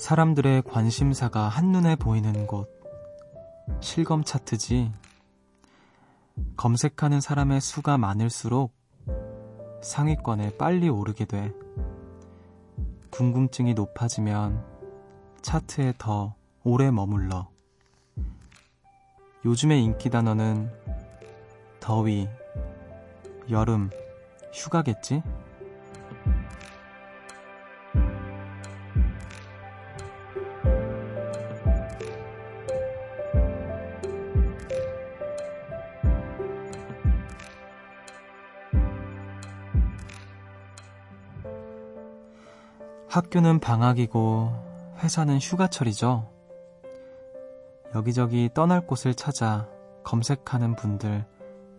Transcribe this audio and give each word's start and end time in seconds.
사람들의 0.00 0.62
관심사가 0.62 1.50
한눈에 1.50 1.94
보이는 1.94 2.46
곳. 2.46 2.70
실검 3.80 4.24
차트지. 4.24 4.90
검색하는 6.56 7.20
사람의 7.20 7.60
수가 7.60 7.98
많을수록 7.98 8.72
상위권에 9.82 10.56
빨리 10.56 10.88
오르게 10.88 11.26
돼. 11.26 11.52
궁금증이 13.10 13.74
높아지면 13.74 14.64
차트에 15.42 15.92
더 15.98 16.34
오래 16.64 16.90
머물러. 16.90 17.50
요즘의 19.44 19.84
인기 19.84 20.08
단어는 20.08 20.72
더위, 21.78 22.26
여름, 23.50 23.90
휴가겠지? 24.54 25.22
학교는 43.10 43.58
방학이고 43.58 44.52
회사는 44.98 45.40
휴가철이죠. 45.40 46.30
여기저기 47.92 48.48
떠날 48.54 48.86
곳을 48.86 49.14
찾아 49.14 49.66
검색하는 50.04 50.76
분들 50.76 51.26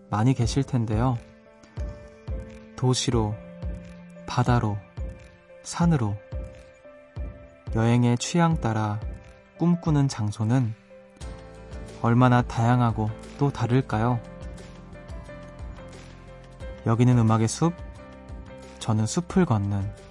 많이 0.10 0.34
계실 0.34 0.64
텐데요. 0.64 1.18
도시로, 2.76 3.34
바다로, 4.28 4.78
산으로, 5.64 6.18
여행의 7.76 8.18
취향 8.18 8.60
따라 8.60 9.00
꿈꾸는 9.58 10.10
장소는 10.10 10.74
얼마나 12.02 12.42
다양하고 12.42 13.10
또 13.38 13.50
다를까요? 13.50 14.20
여기는 16.86 17.18
음악의 17.18 17.48
숲, 17.48 17.74
저는 18.80 19.06
숲을 19.06 19.46
걷는 19.46 20.11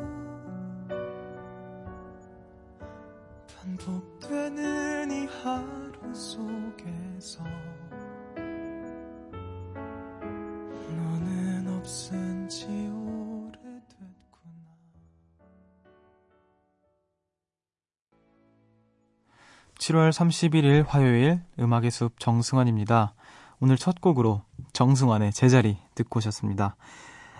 7월 19.79 20.11
31일 20.11 20.85
화요일 20.87 21.41
음악의 21.57 21.89
숲 21.89 22.19
정승환입니다. 22.19 23.15
오늘 23.61 23.77
첫 23.77 23.99
곡으로 23.99 24.43
정승환의 24.73 25.33
제자리 25.33 25.79
듣고 25.95 26.19
오셨습니다. 26.19 26.75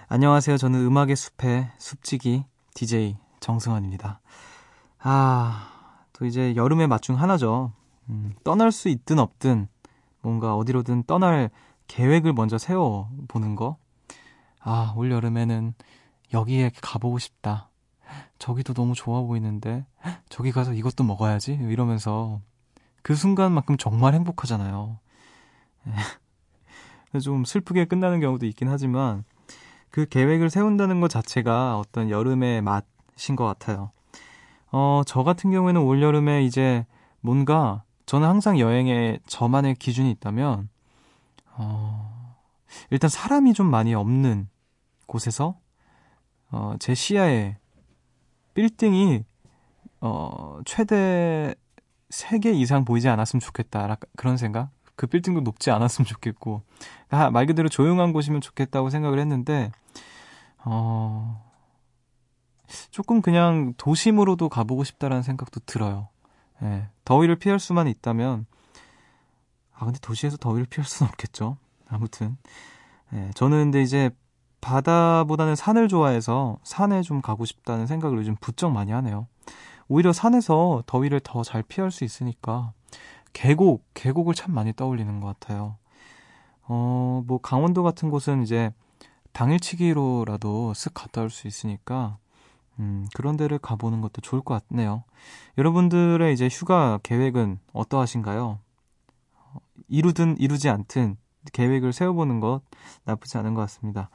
안녕하세요. 0.08 0.58
저는 0.58 0.79
음악의 0.88 1.16
숲의 1.16 1.69
숲지기 1.78 2.46
DJ 2.73 3.18
정승환입니다. 3.41 4.22
아, 5.03 5.81
또 6.22 6.28
이제 6.28 6.56
여름의 6.56 6.88
맛 6.88 7.02
중 7.02 7.20
하나죠. 7.20 7.74
음, 8.09 8.36
떠날 8.44 8.72
수 8.72 8.90
있든 8.90 9.18
없든 9.18 9.68
뭔가 10.22 10.56
어디로든 10.56 11.06
떠날 11.08 11.50
계획을 11.88 12.32
먼저 12.34 12.59
세워 12.59 13.09
보는 13.28 13.56
거. 13.56 13.78
아, 14.59 14.94
올 14.96 15.09
여름에는 15.09 15.74
여기에 16.32 16.74
가보고 16.80 17.18
싶다. 17.18 17.72
저기도 18.38 18.76
너무 18.76 18.94
좋아 18.94 19.22
보이는데 19.24 19.88
저기 20.30 20.52
가서 20.52 20.74
이것도 20.74 21.04
먹어야지 21.04 21.54
이러면서 21.54 22.40
그 23.02 23.16
순간만큼 23.16 23.78
정말 23.78 24.14
행복하잖아요. 24.14 25.00
좀 27.24 27.46
슬프게 27.46 27.86
끝나는 27.86 28.20
경우도 28.20 28.46
있긴 28.46 28.70
하지만 28.70 29.24
그 29.90 30.06
계획을 30.06 30.52
세운다는 30.52 31.02
것 31.02 31.08
자체가 31.09 31.80
어떤 31.80 32.12
여름의 32.12 32.62
맛인 32.62 33.36
것 33.36 33.46
같아요. 33.46 33.90
어, 34.72 35.02
저 35.06 35.24
같은 35.24 35.52
경우에는 35.52 35.82
올 35.82 36.02
여름에 36.02 36.44
이제 36.44 36.86
뭔가 37.20 37.84
저는 38.06 38.28
항상 38.28 38.59
여행에 38.59 39.20
저만의 39.28 39.76
기준이 39.76 40.09
있다면 40.12 40.70
어, 41.54 42.36
일단 42.90 43.09
사람이 43.09 43.54
좀 43.54 43.68
많이 43.68 43.94
없는 43.94 44.48
곳에서 45.08 45.58
어, 46.52 46.76
제 46.80 46.94
시야에 46.94 47.58
빌딩이 48.54 49.24
어 50.02 50.59
최대 50.66 51.56
3개 52.09 52.53
이상 52.53 52.86
보이지 52.86 53.08
않았으면 53.08 53.40
좋겠다. 53.40 53.98
그런 54.18 54.38
생각? 54.38 54.70
그 54.96 55.08
빌딩도 55.08 55.42
높지 55.42 55.72
않았으면 55.72 56.06
좋겠고. 56.06 56.62
아, 57.09 57.32
말 57.32 57.46
그대로 57.46 57.70
조용한 57.70 58.14
곳이면 58.14 58.42
좋겠다고 58.42 58.90
생각을 58.90 59.20
했는데, 59.20 59.72
어, 60.64 61.50
조금 62.92 63.22
그냥 63.22 63.74
도심으로도 63.78 64.50
가보고 64.50 64.84
싶다라는 64.84 65.24
생각도 65.24 65.59
들어요. 65.66 66.09
예, 66.64 66.88
더위를 67.06 67.38
피할 67.38 67.59
수만 67.59 67.88
있다면, 67.88 68.46
아, 69.74 69.86
근데 69.86 70.00
도시에서 70.00 70.38
더위를 70.38 70.66
피할 70.68 70.86
수는 70.88 71.09
없겠죠. 71.12 71.58
아무튼. 71.88 72.38
예, 73.14 73.32
저는 73.36 73.66
근데 73.66 73.82
이제 73.82 74.09
바다보다는 74.62 75.56
산을 75.56 75.88
좋아해서 75.88 76.59
산에 76.64 77.02
좀 77.02 77.22
가고 77.22 77.46
싶다는 77.46 77.88
생각을 77.88 78.18
요즘 78.18 78.36
부쩍 78.40 78.72
많이 78.72 78.92
하네요. 78.92 79.28
오히려 79.88 80.14
산에서 80.14 80.84
더위를 80.86 81.20
더 81.20 81.44
잘 81.44 81.64
피할 81.64 81.92
수 81.92 82.03
있으니까 82.03 82.72
계곡, 83.34 83.86
계곡을 83.94 84.36
참 84.36 84.53
많이 84.53 84.72
떠올리는 84.74 85.20
것 85.20 85.28
같아요. 85.28 85.78
어, 86.68 87.24
뭐 87.26 87.40
강원도 87.40 87.84
같은 87.84 88.09
곳은 88.09 88.44
이제 88.44 88.72
당일치기로라도 89.34 90.74
쓱 90.74 90.92
갔다 90.94 91.22
올 91.22 91.30
수 91.30 91.48
있으니까 91.48 92.18
음, 92.81 93.08
그런 93.14 93.38
데를 93.38 93.59
가보는 93.59 94.02
것도 94.02 94.22
좋을 94.22 94.42
것 94.42 94.68
같네요. 94.68 95.03
여러분들의 95.58 96.34
이제 96.34 96.50
휴가 96.52 97.00
계획은 97.03 97.59
어떠하신가요? 97.74 98.59
이루든 99.88 100.38
이루지 100.40 100.67
않든 100.70 101.17
계획을 101.53 101.94
세워보는 101.94 102.40
것 102.40 102.61
나쁘지 103.03 103.38
않은 103.38 103.53
것 103.53 103.61
같습니다. 103.61 104.09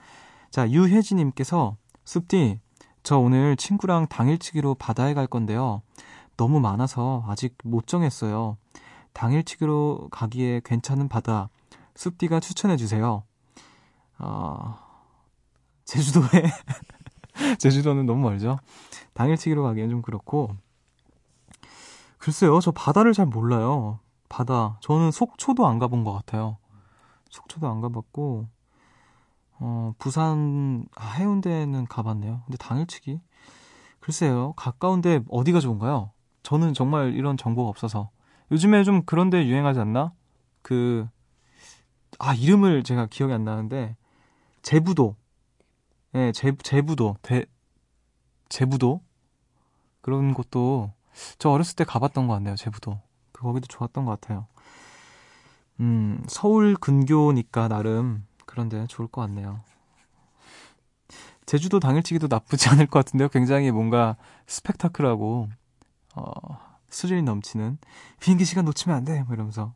자, 0.50 0.68
유혜진님께서 0.68 1.76
숲디, 2.04 2.60
저 3.02 3.18
오늘 3.18 3.56
친구랑 3.56 4.08
당일치기로 4.08 4.74
바다에 4.74 5.14
갈 5.14 5.26
건데요. 5.26 5.82
너무 6.36 6.60
많아서 6.60 7.24
아직 7.28 7.56
못 7.64 7.86
정했어요. 7.86 8.56
당일치기로 9.12 10.08
가기에 10.10 10.60
괜찮은 10.64 11.08
바다, 11.08 11.48
숲디가 11.94 12.40
추천해주세요. 12.40 13.22
어, 14.18 14.78
제주도에, 15.84 16.26
제주도는 17.58 18.06
너무 18.06 18.22
멀죠? 18.22 18.58
당일치기로 19.14 19.62
가기엔 19.62 19.90
좀 19.90 20.02
그렇고. 20.02 20.56
글쎄요, 22.18 22.58
저 22.60 22.70
바다를 22.70 23.12
잘 23.12 23.26
몰라요. 23.26 24.00
바다. 24.28 24.78
저는 24.80 25.10
속초도 25.10 25.66
안 25.66 25.78
가본 25.78 26.04
것 26.04 26.12
같아요. 26.12 26.58
속초도 27.30 27.68
안 27.68 27.80
가봤고, 27.80 28.46
어, 29.58 29.94
부산, 29.98 30.86
아, 30.96 31.12
해운대는 31.12 31.86
가봤네요. 31.86 32.42
근데 32.44 32.56
당일치기? 32.58 33.20
글쎄요, 34.00 34.52
가까운데 34.56 35.20
어디가 35.28 35.60
좋은가요? 35.60 36.12
저는 36.42 36.74
정말 36.74 37.14
이런 37.14 37.36
정보가 37.36 37.68
없어서. 37.68 38.10
요즘에 38.50 38.84
좀 38.84 39.02
그런 39.04 39.30
데 39.30 39.46
유행하지 39.46 39.80
않나? 39.80 40.12
그, 40.62 41.08
아, 42.18 42.34
이름을 42.34 42.82
제가 42.82 43.06
기억이 43.06 43.32
안 43.32 43.44
나는데, 43.44 43.96
제부도. 44.62 45.16
예, 46.16 46.18
네, 46.18 46.32
제, 46.32 46.50
제부도. 46.62 47.18
대, 47.20 47.44
제부도? 48.48 49.02
그런 50.00 50.32
곳도, 50.32 50.90
저 51.38 51.50
어렸을 51.50 51.76
때 51.76 51.84
가봤던 51.84 52.26
것 52.26 52.32
같네요, 52.32 52.56
제부도. 52.56 52.98
그, 53.32 53.42
거기도 53.42 53.66
좋았던 53.66 54.06
것 54.06 54.18
같아요. 54.18 54.46
음, 55.78 56.24
서울 56.26 56.74
근교니까 56.74 57.68
나름 57.68 58.26
그런데 58.46 58.86
좋을 58.86 59.08
것 59.08 59.20
같네요. 59.20 59.60
제주도 61.44 61.80
당일치기도 61.80 62.28
나쁘지 62.30 62.70
않을 62.70 62.86
것 62.86 63.04
같은데요. 63.04 63.28
굉장히 63.28 63.70
뭔가 63.70 64.16
스펙타클하고 64.46 65.50
어, 66.14 66.32
수준이 66.88 67.20
넘치는 67.24 67.76
비행기 68.20 68.46
시간 68.46 68.64
놓치면 68.64 68.96
안 68.96 69.04
돼. 69.04 69.22
뭐 69.24 69.34
이러면서. 69.34 69.74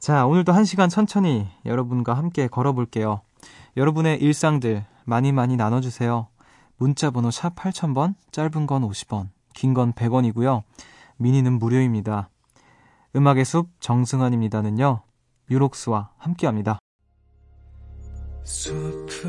자, 0.00 0.26
오늘도 0.26 0.52
한 0.52 0.64
시간 0.64 0.88
천천히 0.88 1.48
여러분과 1.64 2.14
함께 2.14 2.48
걸어볼게요. 2.48 3.20
여러분의 3.76 4.20
일상들 4.20 4.84
많이 5.06 5.32
많이 5.32 5.56
나눠주세요. 5.56 6.28
문자 6.76 7.10
번호 7.10 7.30
샵 7.30 7.54
8000번, 7.54 8.14
짧은 8.32 8.66
건 8.66 8.82
50원, 8.82 9.28
긴 9.54 9.72
건 9.72 9.92
100원이고요. 9.94 10.62
미니는 11.16 11.58
무료입니다. 11.58 12.28
음악의 13.14 13.44
숲 13.46 13.70
정승환입니다는요. 13.80 15.00
유록스와 15.48 16.10
함께합니다. 16.18 16.78
숲으 18.44 19.26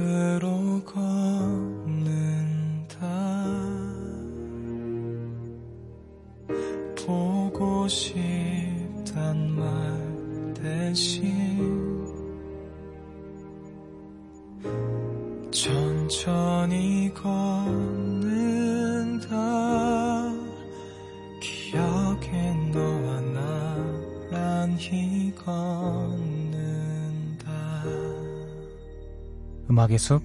음악의 29.77 29.99
숲 29.99 30.23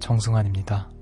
정승환입니다 0.00 0.93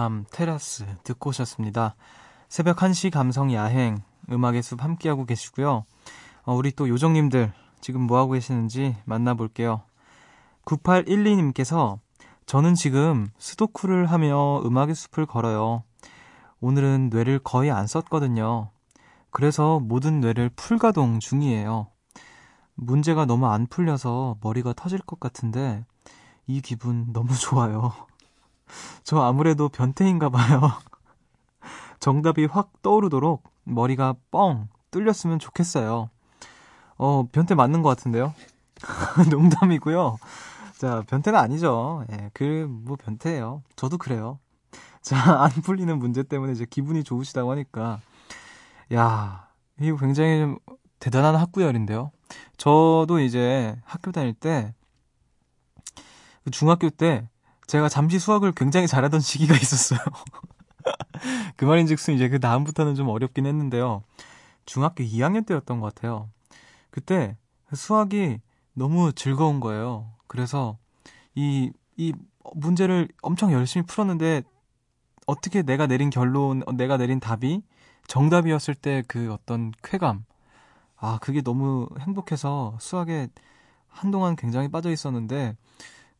밤 0.00 0.24
테라스 0.30 0.86
듣고 1.04 1.28
오셨습니다. 1.28 1.94
새벽 2.48 2.78
1시 2.78 3.10
감성 3.10 3.52
야행 3.52 3.98
음악의 4.30 4.62
숲 4.62 4.82
함께하고 4.82 5.26
계시고요. 5.26 5.84
어, 6.44 6.54
우리 6.54 6.72
또 6.72 6.88
요정님들 6.88 7.52
지금 7.82 8.06
뭐하고 8.06 8.32
계시는지 8.32 8.96
만나볼게요. 9.04 9.82
9812님께서 10.64 11.98
저는 12.46 12.76
지금 12.76 13.28
스도쿠를 13.36 14.06
하며 14.06 14.62
음악의 14.64 14.94
숲을 14.94 15.26
걸어요. 15.26 15.82
오늘은 16.62 17.10
뇌를 17.10 17.38
거의 17.38 17.70
안 17.70 17.86
썼거든요. 17.86 18.70
그래서 19.30 19.80
모든 19.80 20.20
뇌를 20.20 20.48
풀가동 20.56 21.20
중이에요. 21.20 21.88
문제가 22.74 23.26
너무 23.26 23.48
안 23.48 23.66
풀려서 23.66 24.38
머리가 24.40 24.72
터질 24.72 24.98
것 25.00 25.20
같은데 25.20 25.84
이 26.46 26.62
기분 26.62 27.12
너무 27.12 27.34
좋아요. 27.36 28.08
저 29.02 29.20
아무래도 29.20 29.68
변태인가 29.68 30.28
봐요. 30.28 30.72
정답이 32.00 32.46
확 32.46 32.82
떠오르도록 32.82 33.42
머리가 33.64 34.14
뻥 34.30 34.68
뚫렸으면 34.90 35.38
좋겠어요. 35.38 36.10
어, 36.96 37.28
변태 37.32 37.54
맞는 37.54 37.82
것 37.82 37.88
같은데요? 37.90 38.34
농담이고요. 39.30 40.18
자, 40.76 41.02
변태는 41.06 41.38
아니죠. 41.38 42.04
예, 42.12 42.30
그, 42.32 42.66
뭐, 42.68 42.96
변태예요. 42.96 43.62
저도 43.76 43.98
그래요. 43.98 44.38
자, 45.02 45.16
안 45.44 45.50
풀리는 45.50 45.98
문제 45.98 46.22
때문에 46.22 46.52
이제 46.52 46.66
기분이 46.68 47.04
좋으시다고 47.04 47.50
하니까. 47.50 48.00
야, 48.94 49.48
이거 49.80 49.96
굉장히 49.98 50.56
대단한 50.98 51.36
학구열인데요. 51.36 52.12
저도 52.56 53.20
이제 53.20 53.76
학교 53.84 54.12
다닐 54.12 54.34
때, 54.34 54.74
그 56.44 56.50
중학교 56.50 56.90
때 56.90 57.28
제가 57.70 57.88
잠시 57.88 58.18
수학을 58.18 58.50
굉장히 58.50 58.88
잘하던 58.88 59.20
시기가 59.20 59.54
있었어요. 59.54 60.00
그 61.56 61.64
말인즉슨 61.64 62.14
이제 62.14 62.28
그 62.28 62.40
다음부터는 62.40 62.96
좀 62.96 63.08
어렵긴 63.08 63.46
했는데요. 63.46 64.02
중학교 64.66 65.04
2학년 65.04 65.46
때였던 65.46 65.78
것 65.78 65.94
같아요. 65.94 66.28
그때 66.90 67.36
수학이 67.72 68.40
너무 68.72 69.12
즐거운 69.12 69.60
거예요. 69.60 70.10
그래서 70.26 70.78
이, 71.36 71.70
이 71.96 72.12
문제를 72.56 73.06
엄청 73.22 73.52
열심히 73.52 73.86
풀었는데 73.86 74.42
어떻게 75.26 75.62
내가 75.62 75.86
내린 75.86 76.10
결론, 76.10 76.64
내가 76.74 76.96
내린 76.96 77.20
답이 77.20 77.62
정답이었을 78.08 78.74
때 78.74 79.04
그 79.06 79.32
어떤 79.32 79.70
쾌감. 79.84 80.24
아, 80.96 81.18
그게 81.22 81.40
너무 81.40 81.88
행복해서 82.00 82.76
수학에 82.80 83.28
한동안 83.86 84.34
굉장히 84.34 84.66
빠져 84.66 84.90
있었는데 84.90 85.54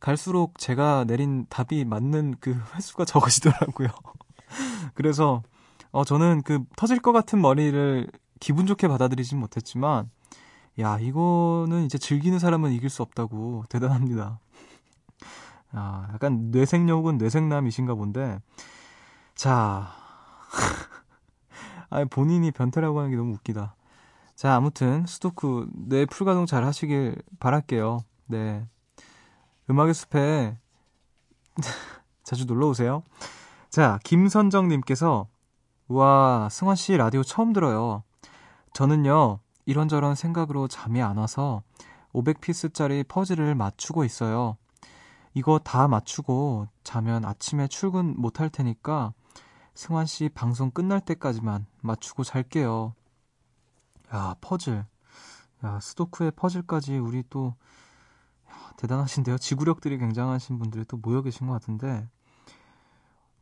갈수록 0.01 0.57
제가 0.57 1.05
내린 1.05 1.45
답이 1.49 1.85
맞는 1.85 2.35
그 2.41 2.59
횟수가 2.75 3.05
적어지더라고요. 3.05 3.87
그래서 4.93 5.41
어 5.91 6.03
저는 6.03 6.41
그 6.43 6.65
터질 6.75 6.99
것 6.99 7.13
같은 7.13 7.41
머리를 7.41 8.11
기분 8.41 8.65
좋게 8.65 8.89
받아들이진 8.89 9.39
못했지만 9.39 10.09
야 10.79 10.97
이거는 10.99 11.85
이제 11.85 11.97
즐기는 11.97 12.37
사람은 12.39 12.73
이길 12.73 12.89
수 12.89 13.01
없다고 13.03 13.63
대단합니다. 13.69 14.39
아 15.71 16.09
약간 16.13 16.51
뇌생녀 16.51 16.95
혹은 16.95 17.17
뇌생남이신가 17.17 17.95
본데 17.95 18.39
자 19.35 19.87
아, 21.89 22.05
본인이 22.05 22.51
변태라고 22.51 22.99
하는 22.99 23.11
게 23.11 23.17
너무 23.17 23.33
웃기다. 23.33 23.75
자, 24.35 24.55
아무튼 24.55 25.05
수도쿠 25.05 25.67
뇌 25.73 26.05
풀가동 26.05 26.45
잘 26.47 26.63
하시길 26.63 27.21
바랄게요. 27.39 27.99
네. 28.27 28.65
음악의 29.71 29.93
숲에 29.93 30.57
자주 32.23 32.45
놀러 32.45 32.67
오세요. 32.67 33.03
자, 33.69 33.99
김선정님께서 34.03 35.29
우와, 35.87 36.49
승환 36.51 36.75
씨 36.75 36.97
라디오 36.97 37.23
처음 37.23 37.53
들어요. 37.53 38.03
저는요, 38.73 39.39
이런저런 39.65 40.15
생각으로 40.15 40.67
잠이 40.67 41.01
안 41.01 41.17
와서 41.17 41.63
500피스짜리 42.13 43.07
퍼즐을 43.07 43.55
맞추고 43.55 44.03
있어요. 44.03 44.57
이거 45.33 45.57
다 45.57 45.87
맞추고 45.87 46.67
자면 46.83 47.23
아침에 47.23 47.69
출근 47.69 48.13
못할 48.17 48.49
테니까 48.49 49.13
승환 49.73 50.05
씨 50.05 50.27
방송 50.27 50.69
끝날 50.71 50.99
때까지만 50.99 51.65
맞추고 51.79 52.25
잘게요. 52.25 52.93
야, 54.13 54.35
퍼즐. 54.41 54.83
야, 55.63 55.79
스도크의 55.79 56.31
퍼즐까지 56.31 56.97
우리 56.97 57.23
또 57.29 57.55
대단하신데요. 58.81 59.37
지구력들이 59.37 59.97
굉장하신 59.99 60.59
분들이 60.59 60.85
또 60.85 60.97
모여 60.97 61.21
계신 61.21 61.47
것 61.47 61.53
같은데, 61.53 62.07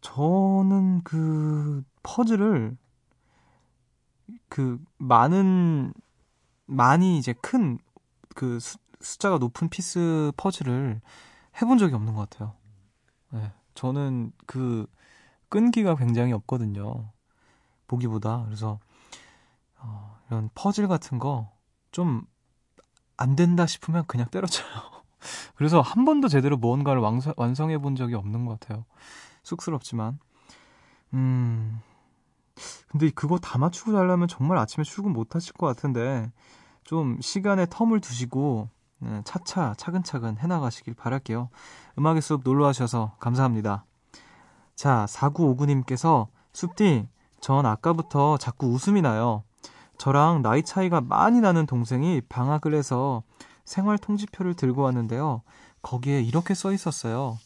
저는 0.02 1.04
그 1.04 1.84
퍼즐을 2.04 2.78
그 4.50 4.80
많은, 4.98 5.94
많이 6.66 7.18
이제 7.18 7.34
큰 7.34 7.80
그 8.36 8.60
숫자가 9.02 9.38
높은 9.38 9.70
piece 9.70 10.32
퍼즐을 10.38 11.02
해본 11.62 11.78
적이 11.78 11.96
없는 11.96 12.14
것 12.16 12.30
같아요. 12.30 12.56
네, 13.32 13.52
저는 13.76 14.32
그 14.46 14.88
끈기가 15.50 15.96
굉장히 15.96 16.32
없거든요. 16.34 17.12
보기보다. 17.88 18.46
그래서, 18.46 18.80
어, 19.78 20.20
이런 20.30 20.50
퍼즐 20.56 20.88
같은 20.88 21.20
거 21.20 21.50
좀 21.92 22.26
안 23.18 23.36
된다 23.36 23.66
싶으면 23.66 24.06
그냥 24.08 24.30
때려쳐요. 24.30 24.99
그래서 25.56 25.82
한 25.82 26.06
번도 26.06 26.28
제대로 26.28 26.58
무언가를 26.58 27.02
완성, 27.02 27.34
완성해 27.38 27.78
본 27.78 27.96
적이 27.96 28.16
없는 28.16 28.46
것 28.46 28.60
같아요. 28.60 28.86
쑥스럽지만. 29.44 30.20
음. 31.14 31.82
근데 32.88 33.10
그거 33.10 33.38
다 33.38 33.58
맞추고 33.58 33.92
자려면 33.94 34.28
정말 34.28 34.58
아침에 34.58 34.84
출근 34.84 35.14
못 35.14 35.36
하실 35.36 35.54
것 35.54 35.66
같은데, 35.68 36.32
좀 36.84 37.20
시간에 37.22 37.66
텀을 37.66 38.02
두시고, 38.02 38.70
네, 39.00 39.22
차차 39.24 39.76
차근차근 39.78 40.38
해나가시길 40.40 40.94
바랄게요. 40.94 41.50
음악의 41.98 42.22
숲 42.22 42.42
놀러 42.44 42.66
와주셔서 42.66 43.16
감사합니다. 43.20 43.86
자, 44.76 45.06
4959님께서, 45.08 46.28
숲디, 46.54 47.08
전 47.40 47.66
아까부터 47.66 48.38
자꾸 48.38 48.68
웃음이 48.68 49.02
나요. 49.02 49.44
저랑 49.98 50.42
나이 50.42 50.64
차이가 50.64 51.02
많이 51.02 51.42
나는 51.42 51.66
동생이 51.66 52.22
방학을 52.22 52.74
해서 52.74 53.24
생활 53.70 54.00
통지표를 54.00 54.56
들고 54.56 54.82
왔는데요. 54.82 55.44
거기에 55.84 56.24
이렇게 56.24 56.56
써 56.56 56.74
있었어요. 56.74 57.38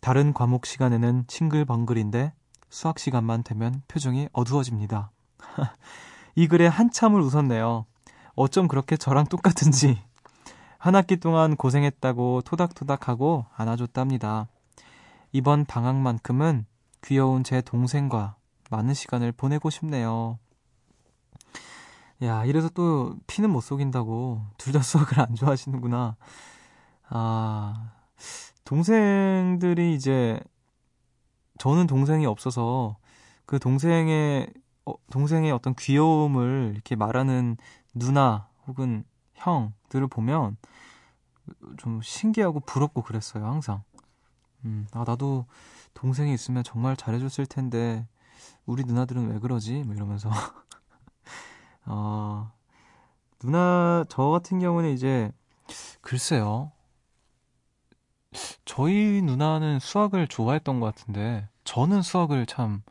다른 0.00 0.32
과목 0.32 0.64
시간에는 0.64 1.26
싱글벙글인데 1.28 2.32
수학 2.70 2.98
시간만 2.98 3.42
되면 3.42 3.82
표정이 3.88 4.30
어두워집니다. 4.32 5.10
이 6.34 6.48
글에 6.48 6.66
한참을 6.66 7.20
웃었네요. 7.20 7.84
어쩜 8.36 8.68
그렇게 8.68 8.96
저랑 8.96 9.26
똑같은지. 9.26 10.02
한 10.78 10.94
학기 10.94 11.18
동안 11.18 11.56
고생했다고 11.56 12.40
토닥토닥하고 12.46 13.44
안아줬답니다. 13.54 14.48
이번 15.32 15.66
방학만큼은 15.66 16.64
귀여운 17.04 17.44
제 17.44 17.60
동생과 17.60 18.36
많은 18.70 18.94
시간을 18.94 19.32
보내고 19.32 19.68
싶네요. 19.68 20.38
야, 22.22 22.44
이래서 22.44 22.68
또 22.70 23.16
피는 23.26 23.50
못 23.50 23.60
속인다고 23.60 24.42
둘 24.58 24.72
다 24.72 24.80
수학을 24.82 25.20
안 25.20 25.34
좋아하시는구나. 25.34 26.16
아, 27.10 27.92
동생들이 28.64 29.94
이제 29.94 30.40
저는 31.58 31.86
동생이 31.86 32.26
없어서 32.26 32.96
그 33.46 33.58
동생의 33.58 34.48
어, 34.86 34.94
동생의 35.10 35.52
어떤 35.52 35.74
귀여움을 35.74 36.72
이렇게 36.74 36.96
말하는 36.96 37.56
누나 37.94 38.48
혹은 38.66 39.04
형들을 39.34 40.08
보면 40.08 40.56
좀 41.78 42.00
신기하고 42.02 42.60
부럽고 42.60 43.02
그랬어요, 43.02 43.44
항상. 43.46 43.82
음, 44.64 44.86
아, 44.92 45.04
나도 45.06 45.46
동생이 45.94 46.34
있으면 46.34 46.64
정말 46.64 46.96
잘해줬을 46.96 47.46
텐데, 47.46 48.06
우리 48.66 48.84
누나들은 48.84 49.30
왜 49.32 49.40
그러지? 49.40 49.84
뭐 49.84 49.94
이러면서. 49.94 50.30
어, 51.86 52.52
누나, 53.40 54.04
저 54.08 54.28
같은 54.28 54.60
경우는 54.60 54.90
이제, 54.90 55.32
글쎄요. 56.00 56.72
저희 58.64 59.20
누나는 59.22 59.78
수학을 59.78 60.28
좋아했던 60.28 60.80
것 60.80 60.86
같은데, 60.86 61.48
저는 61.64 62.02
수학을 62.02 62.46
참, 62.46 62.82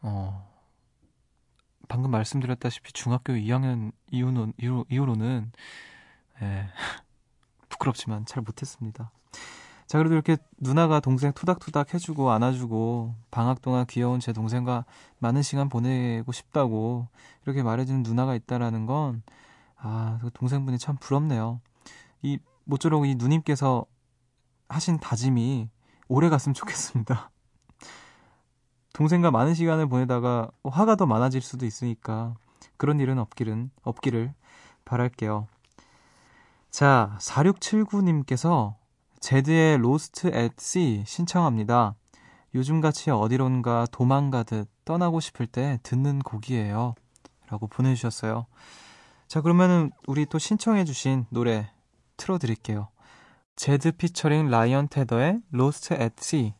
어, 0.00 0.50
방금 1.88 2.10
말씀드렸다시피 2.10 2.92
중학교 2.92 3.34
2학년 3.34 3.92
이후로, 4.10 4.52
이후로는, 4.90 5.52
예, 6.42 6.68
부끄럽지만 7.68 8.26
잘 8.26 8.42
못했습니다. 8.42 9.10
자, 9.86 9.98
그래도 9.98 10.14
이렇게 10.14 10.36
누나가 10.58 11.00
동생 11.00 11.32
투닥투닥 11.32 11.94
해주고 11.94 12.30
안아주고 12.30 13.14
방학 13.30 13.60
동안 13.60 13.86
귀여운 13.86 14.18
제 14.18 14.32
동생과 14.32 14.84
많은 15.18 15.42
시간 15.42 15.68
보내고 15.68 16.32
싶다고 16.32 17.08
이렇게 17.44 17.62
말해주는 17.62 18.02
누나가 18.02 18.34
있다라는 18.34 18.86
건 18.86 19.22
아, 19.76 20.18
그 20.22 20.30
동생분이 20.32 20.78
참 20.78 20.96
부럽네요. 20.96 21.60
이 22.22 22.38
모쪼록 22.64 23.06
이 23.06 23.14
누님께서 23.16 23.84
하신 24.68 24.98
다짐이 24.98 25.68
오래 26.08 26.28
갔으면 26.30 26.54
좋겠습니다. 26.54 27.30
동생과 28.94 29.30
많은 29.30 29.54
시간을 29.54 29.88
보내다가 29.88 30.50
화가 30.62 30.96
더 30.96 31.04
많아질 31.04 31.42
수도 31.42 31.66
있으니까 31.66 32.34
그런 32.76 33.00
일은 33.00 33.18
없기를, 33.18 33.68
없기를 33.82 34.32
바랄게요. 34.84 35.48
자, 36.70 37.16
4679님께서 37.20 38.76
제드의 39.24 39.78
로스트 39.78 40.26
앳씨 40.34 41.04
신청합니다. 41.06 41.94
요즘같이 42.54 43.10
어디론가 43.10 43.86
도망가듯 43.90 44.68
떠나고 44.84 45.20
싶을 45.20 45.46
때 45.46 45.78
듣는 45.82 46.18
곡이에요. 46.18 46.94
라고 47.48 47.66
보내주셨어요. 47.66 48.44
자, 49.26 49.40
그러면은 49.40 49.92
우리 50.06 50.26
또 50.26 50.38
신청해주신 50.38 51.24
노래 51.30 51.70
틀어드릴게요. 52.18 52.88
제드 53.56 53.92
피처링 53.92 54.50
라이언 54.50 54.88
테더의 54.88 55.40
Lost 55.52 55.94
at 55.94 56.12
Sea. 56.20 56.52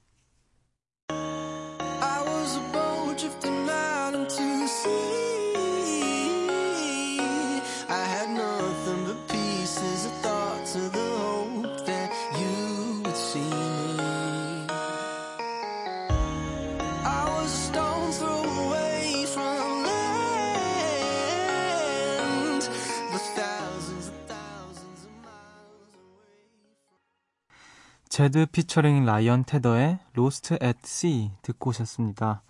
제드 28.14 28.46
피처링 28.46 29.04
라이언 29.04 29.42
테더의 29.42 29.98
Lost 30.12 30.43
at 30.43 30.58
Sea 30.60 31.32
듣고 31.42 31.70
오셨습니다. 31.70 32.44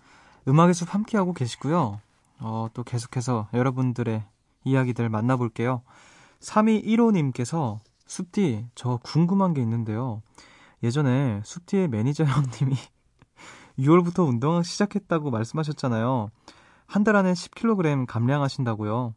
음악의 0.47 0.75
숲 0.75 0.93
함께하고 0.93 1.33
계시고요. 1.33 1.99
어, 2.37 2.67
또 2.75 2.83
계속해서 2.83 3.47
여러분들의 3.51 4.23
이야기들 4.63 5.09
만나볼게요. 5.09 5.81
3215님께서 6.39 7.79
숲디, 8.05 8.67
저 8.75 8.99
궁금한 9.01 9.55
게 9.55 9.61
있는데요. 9.63 10.21
예전에 10.83 11.41
숲디의 11.43 11.87
매니저 11.87 12.25
형님이 12.29 12.75
6월부터 13.79 14.27
운동 14.27 14.61
시작했다고 14.61 15.31
말씀하셨잖아요. 15.31 16.29
한 16.85 17.03
달 17.03 17.15
안에 17.15 17.33
10kg 17.33 18.05
감량하신다고요. 18.05 19.15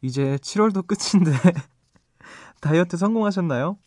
이제 0.00 0.38
7월도 0.42 0.86
끝인데 0.86 1.32
다이어트 2.62 2.96
성공하셨나요? 2.96 3.78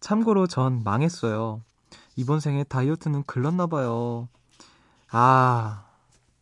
참고로 0.00 0.46
전 0.46 0.82
망했어요. 0.84 1.62
이번 2.16 2.40
생에 2.40 2.64
다이어트는 2.64 3.24
글렀나 3.24 3.66
봐요. 3.66 4.28
아, 5.10 5.84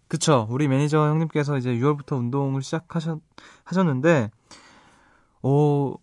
그쵸. 0.08 0.46
우리 0.50 0.68
매니저 0.68 0.98
형님께서 1.08 1.58
이제 1.58 1.70
6월부터 1.74 2.16
운동을 2.18 2.62
시작하셨, 2.62 3.20
하셨는데, 3.64 4.30
어, 5.42 5.94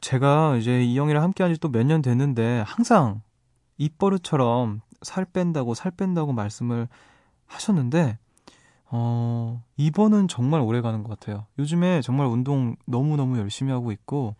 제가 0.00 0.56
이제 0.56 0.82
이 0.84 0.98
형이랑 0.98 1.22
함께 1.22 1.42
한 1.44 1.52
지 1.52 1.58
또 1.60 1.68
몇 1.68 1.84
년 1.86 2.02
됐는데, 2.02 2.64
항상 2.66 3.22
입버릇처럼 3.78 4.80
살 5.02 5.24
뺀다고, 5.24 5.74
살 5.74 5.90
뺀다고 5.92 6.32
말씀을 6.32 6.88
하셨는데, 7.46 8.18
어, 8.92 9.62
이번은 9.76 10.28
정말 10.28 10.60
오래 10.60 10.80
가는 10.80 11.02
것 11.02 11.10
같아요. 11.18 11.46
요즘에 11.58 12.00
정말 12.02 12.26
운동 12.26 12.76
너무너무 12.86 13.38
열심히 13.38 13.72
하고 13.72 13.92
있고, 13.92 14.34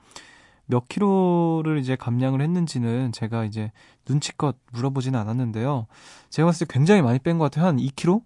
몇 0.71 0.89
킬로를 0.89 1.79
이제 1.79 1.97
감량을 1.97 2.41
했는지는 2.41 3.13
제가 3.13 3.45
이제 3.45 3.73
눈치껏 4.09 4.57
물어보지는 4.73 5.19
않았는데요. 5.19 5.87
제가 6.31 6.47
봤을 6.47 6.67
때 6.67 6.73
굉장히 6.73 7.03
많이 7.03 7.19
뺀 7.19 7.39
것 7.39 7.45
같아요. 7.45 7.67
한 7.67 7.77
2킬로? 7.77 8.23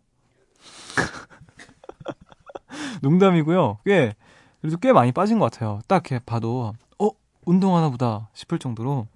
농담이고요. 3.03 3.79
꽤, 3.85 4.15
그래도 4.61 4.77
꽤 4.79 4.93
많이 4.93 5.13
빠진 5.13 5.39
것 5.39 5.51
같아요. 5.51 5.81
딱 5.89 6.11
이렇게 6.11 6.25
봐도, 6.25 6.73
어? 6.99 7.09
운동하나 7.47 7.91
보다 7.91 8.29
싶을 8.35 8.59
정도로 8.59 9.07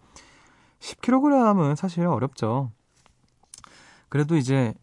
10kg은 0.80 1.76
사실 1.76 2.06
어렵죠. 2.06 2.70
그래도 4.08 4.36
이제, 4.36 4.74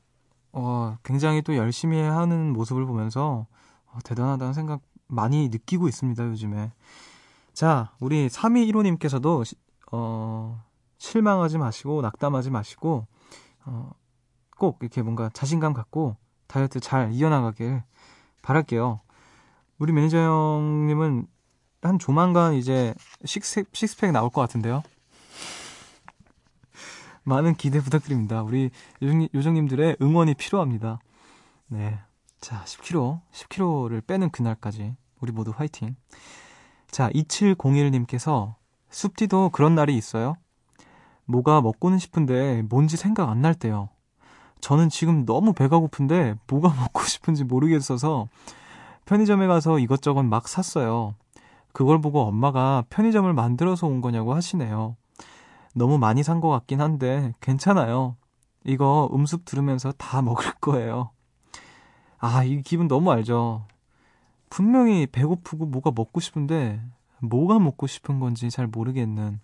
어, 0.52 0.98
굉장히 1.04 1.42
또 1.42 1.56
열심히 1.56 2.00
하는 2.02 2.54
모습을 2.54 2.86
보면서 2.86 3.46
어, 3.88 4.00
대단하다는 4.04 4.54
생각 4.54 4.82
많이 5.08 5.50
느끼고 5.50 5.88
있습니다, 5.88 6.26
요즘에. 6.26 6.72
자, 7.56 7.94
우리 8.02 8.28
3215님께서도, 8.28 9.46
어, 9.94 10.62
실망하지 10.98 11.58
마시고, 11.58 12.02
낙담하지 12.02 12.50
마시고, 12.52 13.08
어, 13.66 13.92
꼭 14.58 14.80
이렇게 14.82 15.02
뭔가 15.02 15.30
자신감 15.34 15.72
갖고 15.72 16.18
다이어트 16.48 16.82
잘 16.82 17.14
이어나가길 17.14 17.82
바랄게요. 18.42 19.00
우리 19.80 19.94
매니저 19.94 20.18
형님은 20.18 21.28
한 21.82 21.98
조만간 21.98 22.56
이제 22.56 22.94
식스팩, 23.24 23.70
식스팩 23.72 24.12
나올 24.12 24.30
것 24.30 24.42
같은데요. 24.42 24.84
많은 27.24 27.56
기대 27.56 27.80
부탁드립니다. 27.80 28.44
우리 28.44 28.70
요정, 29.02 29.30
요정님들의 29.34 29.98
응원이 30.02 30.34
필요합니다. 30.34 31.00
네. 31.68 32.00
자, 32.42 32.66
10kg, 32.66 33.22
10kg를 33.32 34.06
빼는 34.06 34.30
그날까지 34.32 34.98
우리 35.22 35.32
모두 35.32 35.54
화이팅. 35.56 35.96
자, 36.96 37.10
2701님께서 37.10 38.54
숲디도 38.90 39.50
그런 39.50 39.76
날이 39.76 39.98
있어요? 39.98 40.38
뭐가 41.26 41.60
먹고는 41.60 42.00
싶은데 42.00 42.62
뭔지 42.70 42.96
생각 42.96 43.28
안 43.28 43.42
날 43.42 43.54
때요. 43.54 43.90
저는 44.62 44.88
지금 44.88 45.26
너무 45.26 45.52
배가 45.52 45.78
고픈데 45.78 46.36
뭐가 46.48 46.70
먹고 46.80 47.02
싶은지 47.04 47.44
모르겠어서 47.44 48.30
편의점에 49.04 49.46
가서 49.46 49.78
이것저것 49.80 50.24
막 50.24 50.48
샀어요. 50.48 51.16
그걸 51.74 52.00
보고 52.00 52.22
엄마가 52.22 52.86
편의점을 52.90 53.34
만들어서 53.34 53.88
온 53.88 54.00
거냐고 54.00 54.34
하시네요. 54.34 54.96
너무 55.74 55.98
많이 55.98 56.24
산 56.24 56.40
것 56.40 56.48
같긴 56.48 56.80
한데 56.80 57.34
괜찮아요. 57.42 58.16
이거 58.64 59.10
음습 59.14 59.44
들으면서 59.44 59.92
다 59.98 60.22
먹을 60.22 60.46
거예요. 60.62 61.10
아, 62.20 62.46
이 62.46 62.62
기분 62.62 62.88
너무 62.88 63.12
알죠. 63.12 63.66
분명히 64.50 65.08
배고프고 65.08 65.66
뭐가 65.66 65.92
먹고 65.96 66.20
싶은데 66.20 66.82
뭐가 67.20 67.60
먹고 67.60 67.88
싶은 67.88 68.20
건지 68.20 68.50
잘 68.50 68.68
모르겠는 68.68 69.40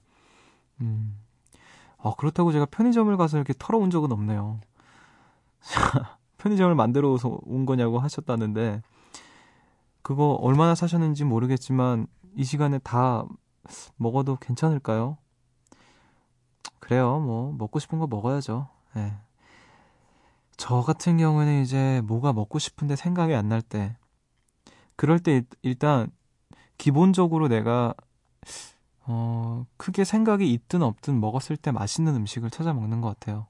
음. 0.82 1.18
아, 1.98 2.14
그렇다고 2.18 2.52
제가 2.52 2.66
편의점을 2.66 3.16
가서 3.18 3.38
이렇게 3.38 3.54
털어온 3.58 3.90
적은 3.92 4.12
없네요. 4.12 4.60
편의점을 6.38 6.74
만들어 6.74 7.16
온 7.44 7.66
거냐고 7.66 8.00
하셨다는데 8.00 8.82
그거 10.02 10.32
얼마나 10.42 10.74
사셨는지 10.74 11.24
모르겠지만 11.24 12.08
이 12.36 12.44
시간에 12.44 12.80
다 12.80 13.26
먹어도 13.98 14.38
괜찮을까요? 14.38 15.18
그래요. 16.80 17.20
뭐 17.20 17.54
먹고 17.58 17.78
싶은 17.80 18.00
거 18.00 18.08
먹어야죠. 18.08 18.68
네. 18.96 19.14
저 20.58 20.82
같은 20.82 21.18
경우는 21.18 21.62
이제 21.62 22.02
뭐가 22.06 22.34
먹고 22.34 22.60
싶은데 22.60 22.96
생각이 22.96 23.34
안 23.36 23.50
날 23.50 23.62
때, 23.62 23.96
그럴 25.02 25.18
때 25.18 25.42
일단 25.64 26.12
기본적으로 26.78 27.48
내가 27.48 27.96
어, 29.00 29.66
크게 29.78 30.04
생각이 30.04 30.54
있든 30.54 30.84
없든 30.84 31.20
먹었을 31.20 31.58
때 31.58 31.72
맛있는 31.72 32.16
음식을 32.18 32.52
찾아 32.52 32.72
먹는 32.72 33.02
것 33.02 33.08
같아요. 33.08 33.48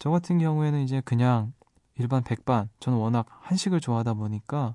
저 0.00 0.10
같은 0.10 0.40
경우에는 0.40 0.80
이제 0.80 1.00
그냥 1.04 1.52
일반 1.94 2.24
백반, 2.24 2.68
저는 2.80 2.98
워낙 2.98 3.26
한식을 3.28 3.80
좋아하다 3.80 4.14
보니까 4.14 4.74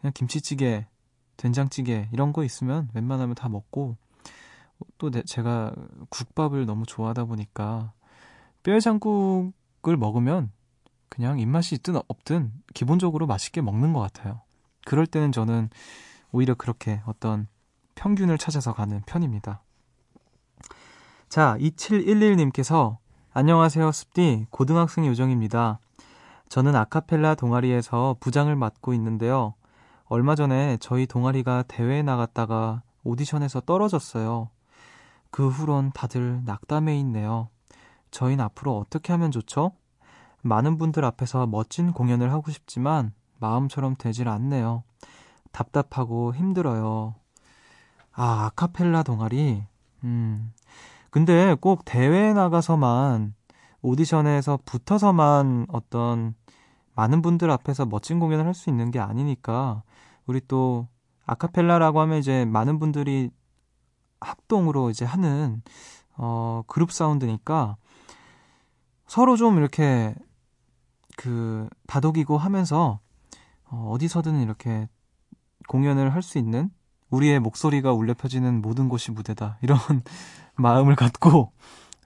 그냥 0.00 0.12
김치찌개, 0.14 0.88
된장찌개 1.36 2.08
이런 2.12 2.32
거 2.32 2.42
있으면 2.42 2.88
웬만하면 2.92 3.36
다 3.36 3.48
먹고 3.48 3.96
또 4.98 5.12
제가 5.12 5.76
국밥을 6.08 6.66
너무 6.66 6.86
좋아하다 6.86 7.26
보니까 7.26 7.92
뼈해장국을 8.64 9.96
먹으면 9.96 10.50
그냥 11.08 11.38
입맛이 11.38 11.76
있든 11.76 12.00
없든 12.08 12.52
기본적으로 12.74 13.28
맛있게 13.28 13.60
먹는 13.60 13.92
것 13.92 14.00
같아요. 14.00 14.43
그럴 14.84 15.06
때는 15.06 15.32
저는 15.32 15.70
오히려 16.32 16.54
그렇게 16.54 17.00
어떤 17.06 17.46
평균을 17.94 18.38
찾아서 18.38 18.72
가는 18.72 19.02
편입니다. 19.06 19.62
자, 21.28 21.56
2711님께서 21.58 22.98
안녕하세요, 23.32 23.90
습디. 23.90 24.46
고등학생 24.50 25.06
요정입니다. 25.06 25.80
저는 26.48 26.76
아카펠라 26.76 27.34
동아리에서 27.34 28.16
부장을 28.20 28.54
맡고 28.54 28.94
있는데요. 28.94 29.54
얼마 30.04 30.34
전에 30.34 30.76
저희 30.80 31.06
동아리가 31.06 31.64
대회에 31.66 32.02
나갔다가 32.02 32.82
오디션에서 33.02 33.62
떨어졌어요. 33.62 34.50
그 35.30 35.48
후론 35.48 35.90
다들 35.92 36.42
낙담해 36.44 36.96
있네요. 37.00 37.48
저희는 38.10 38.44
앞으로 38.44 38.78
어떻게 38.78 39.12
하면 39.12 39.32
좋죠? 39.32 39.72
많은 40.42 40.78
분들 40.78 41.04
앞에서 41.04 41.46
멋진 41.46 41.92
공연을 41.92 42.30
하고 42.32 42.52
싶지만 42.52 43.12
마음처럼 43.38 43.96
되질 43.96 44.28
않네요. 44.28 44.82
답답하고 45.52 46.34
힘들어요. 46.34 47.14
아, 48.12 48.46
아카펠라 48.46 49.02
동아리? 49.02 49.64
음. 50.04 50.52
근데 51.10 51.54
꼭 51.60 51.84
대회에 51.84 52.32
나가서만 52.32 53.34
오디션에서 53.82 54.58
붙어서만 54.64 55.66
어떤 55.68 56.34
많은 56.94 57.22
분들 57.22 57.50
앞에서 57.50 57.86
멋진 57.86 58.18
공연을 58.18 58.46
할 58.46 58.54
수 58.54 58.70
있는 58.70 58.90
게 58.90 58.98
아니니까 59.00 59.82
우리 60.26 60.40
또 60.48 60.88
아카펠라라고 61.26 62.00
하면 62.00 62.18
이제 62.18 62.44
많은 62.44 62.78
분들이 62.78 63.30
합동으로 64.20 64.90
이제 64.90 65.04
하는 65.04 65.62
어 66.16 66.62
그룹 66.66 66.92
사운드니까 66.92 67.76
서로 69.06 69.36
좀 69.36 69.58
이렇게 69.58 70.14
그 71.16 71.68
다독이고 71.86 72.38
하면서 72.38 73.00
어 73.74 73.90
어디서든 73.90 74.40
이렇게 74.42 74.88
공연을 75.68 76.14
할 76.14 76.22
수 76.22 76.38
있는 76.38 76.70
우리의 77.10 77.40
목소리가 77.40 77.92
울려 77.92 78.14
펴지는 78.14 78.60
모든 78.62 78.88
곳이 78.88 79.10
무대다. 79.10 79.58
이런 79.62 79.78
마음을 80.56 80.94
갖고 80.96 81.52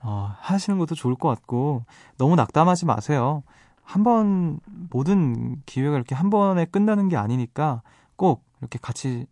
어, 0.03 0.33
하시는 0.41 0.79
것도 0.79 0.95
좋을 0.95 1.15
것 1.15 1.29
같고 1.29 1.85
너무 2.17 2.37
낙담하지 2.37 2.87
마세요. 2.87 3.43
한번 3.83 4.61
모든 4.91 5.63
기회가 5.67 5.97
이렇게 5.97 6.15
한 6.15 6.31
번에 6.31 6.65
끝나는 6.67 7.09
게 7.09 7.17
아니니까 7.17 7.83
꼭 8.17 8.45
이렇게 8.61 8.79
같이 8.81 9.27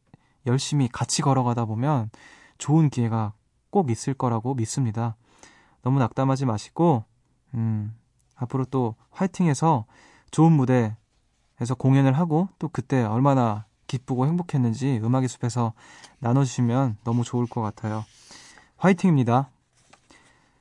열심히 0.46 0.88
같이 0.88 1.22
걸어가다 1.22 1.64
보면 1.66 2.10
좋은 2.58 2.88
기회가 2.88 3.32
꼭 3.70 3.90
있을 3.90 4.14
거라고 4.14 4.54
믿습니다. 4.54 5.16
너무 5.82 5.98
낙담하지 5.98 6.46
마시고 6.46 7.04
음, 7.54 7.94
앞으로 8.34 8.64
또 8.66 8.94
화이팅해서 9.10 9.84
좋은 10.30 10.52
무대 10.52 10.96
에서 11.60 11.74
공연을 11.74 12.12
하고 12.12 12.48
또 12.58 12.68
그때 12.68 13.02
얼마나 13.02 13.64
기쁘고 13.86 14.26
행복했는지 14.26 15.00
음악의 15.02 15.28
숲에서 15.28 15.72
나눠주시면 16.18 16.98
너무 17.04 17.24
좋을 17.24 17.46
것 17.46 17.62
같아요. 17.62 18.04
화이팅입니다. 18.76 19.48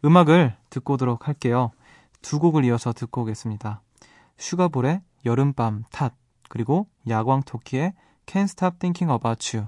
음악을 0.05 0.55
듣고 0.69 0.93
오도록 0.93 1.27
할게요. 1.27 1.71
두 2.21 2.39
곡을 2.39 2.63
이어서 2.65 2.93
듣고 2.93 3.21
오겠습니다. 3.23 3.81
슈가볼의 4.37 5.01
여름밤 5.25 5.83
탓 5.91 6.13
그리고 6.49 6.87
야광토끼의 7.07 7.93
Can't 8.25 8.43
Stop 8.43 8.77
Thinking 8.79 9.11
About 9.11 9.57
You 9.57 9.67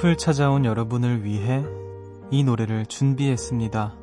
숲을 0.00 0.16
찾아온 0.16 0.64
여러분을 0.64 1.24
위해 1.24 1.62
이 2.30 2.42
노래를 2.42 2.86
준비했습니다. 2.86 3.94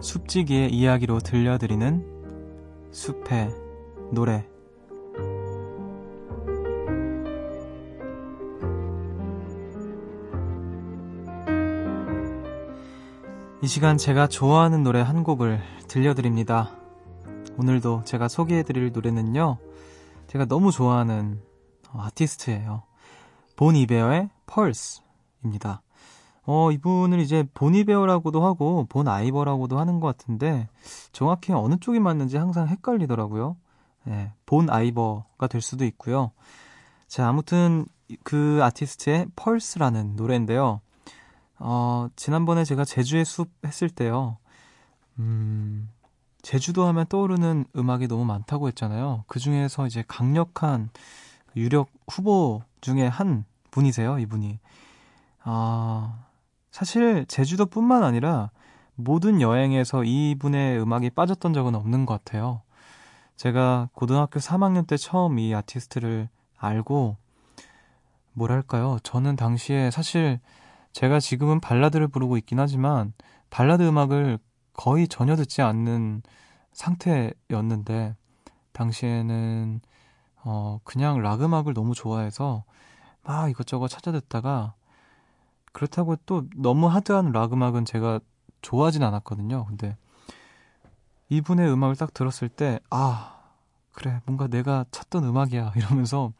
숲지기의 0.00 0.72
이야기로 0.72 1.18
들려드리는 1.18 2.90
숲의 2.90 3.50
노래. 4.12 4.48
이 13.60 13.66
시간 13.66 13.98
제가 13.98 14.26
좋아하는 14.26 14.82
노래 14.82 15.02
한 15.02 15.22
곡을 15.22 15.60
들려드립니다. 15.86 16.70
오늘도 17.58 18.04
제가 18.04 18.28
소개해드릴 18.28 18.92
노래는요, 18.92 19.58
제가 20.28 20.46
너무 20.46 20.72
좋아하는 20.72 21.42
아티스트예요. 21.92 22.84
본 23.54 23.76
이베어의 23.76 24.30
펄스입니다. 24.48 25.82
어, 26.44 26.72
이분을 26.72 27.20
이제 27.20 27.44
보니 27.54 27.84
베어라고도 27.84 28.44
하고 28.44 28.86
본 28.88 29.06
아이버라고도 29.06 29.78
하는 29.78 30.00
것 30.00 30.06
같은데 30.06 30.68
정확히 31.12 31.52
어느 31.52 31.76
쪽이 31.78 32.00
맞는지 32.00 32.38
항상 32.38 32.66
헷갈리더라고요. 32.68 33.56
네, 34.04 34.32
본 34.46 34.70
아이버가 34.70 35.46
될 35.46 35.60
수도 35.60 35.84
있고요. 35.84 36.32
자, 37.06 37.28
아무튼 37.28 37.84
그 38.24 38.60
아티스트의 38.62 39.26
펄스라는 39.36 40.16
노래인데요. 40.16 40.80
어, 41.58 42.08
지난번에 42.16 42.64
제가 42.64 42.84
제주의 42.86 43.24
숲 43.26 43.50
했을 43.66 43.90
때요. 43.90 44.38
음, 45.18 45.90
제주도 46.40 46.86
하면 46.86 47.04
떠오르는 47.08 47.66
음악이 47.76 48.08
너무 48.08 48.24
많다고 48.24 48.68
했잖아요. 48.68 49.24
그 49.26 49.38
중에서 49.38 49.86
이제 49.86 50.02
강력한 50.08 50.88
유력 51.56 51.90
후보 52.08 52.62
중에 52.80 53.06
한 53.06 53.44
분이세요, 53.70 54.18
이분이. 54.18 54.58
아, 55.44 56.26
사실 56.70 57.26
제주도뿐만 57.26 58.02
아니라 58.04 58.50
모든 58.94 59.40
여행에서 59.40 60.04
이분의 60.04 60.80
음악이 60.80 61.10
빠졌던 61.10 61.52
적은 61.52 61.74
없는 61.74 62.06
것 62.06 62.24
같아요. 62.24 62.62
제가 63.36 63.88
고등학교 63.92 64.40
3학년 64.40 64.86
때 64.86 64.96
처음 64.96 65.38
이 65.38 65.54
아티스트를 65.54 66.28
알고, 66.56 67.16
뭐랄까요. 68.32 68.98
저는 69.02 69.36
당시에 69.36 69.90
사실 69.90 70.40
제가 70.92 71.20
지금은 71.20 71.60
발라드를 71.60 72.08
부르고 72.08 72.36
있긴 72.38 72.58
하지만 72.58 73.12
발라드 73.50 73.82
음악을 73.82 74.38
거의 74.72 75.08
전혀 75.08 75.36
듣지 75.36 75.62
않는 75.62 76.22
상태였는데 76.72 78.14
당시에는 78.72 79.80
어 80.44 80.78
그냥 80.84 81.20
락 81.20 81.42
음악을 81.42 81.74
너무 81.74 81.94
좋아해서 81.94 82.64
막 83.22 83.50
이것저것 83.50 83.88
찾아 83.88 84.12
듣다가 84.12 84.74
그렇다고 85.72 86.16
또 86.26 86.44
너무 86.56 86.86
하드한 86.88 87.32
락 87.32 87.52
음악은 87.52 87.84
제가 87.84 88.20
좋아하진 88.62 89.02
않았거든요. 89.02 89.66
근데 89.66 89.96
이분의 91.28 91.70
음악을 91.70 91.96
딱 91.96 92.14
들었을 92.14 92.48
때 92.48 92.80
아, 92.90 93.38
그래. 93.92 94.20
뭔가 94.26 94.46
내가 94.46 94.84
찾던 94.90 95.24
음악이야. 95.24 95.72
이러면서 95.76 96.32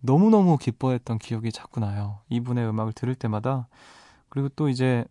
너무너무 0.00 0.58
기뻐했던 0.58 1.18
기억이 1.18 1.50
자꾸 1.50 1.80
나요. 1.80 2.20
이분의 2.28 2.68
음악을 2.68 2.92
들을 2.92 3.14
때마다. 3.14 3.68
그리고 4.28 4.48
또 4.50 4.68
이제 4.68 5.04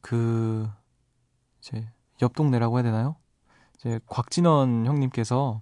그 0.00 0.68
이제 1.60 1.88
옆 2.22 2.34
동네라고 2.34 2.76
해야 2.76 2.82
되나요? 2.82 3.16
이제 3.76 4.00
곽진원 4.06 4.86
형님께서 4.86 5.60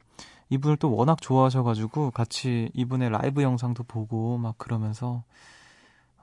이분을 0.51 0.77
또 0.79 0.95
워낙 0.95 1.21
좋아하셔가지고 1.21 2.11
같이 2.11 2.71
이분의 2.75 3.11
라이브 3.11 3.43
영상도 3.43 3.85
보고 3.85 4.39
막 4.39 4.57
그러면서 4.59 5.25